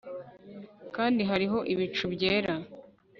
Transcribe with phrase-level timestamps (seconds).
[0.95, 2.53] kandi hariho ibicu byera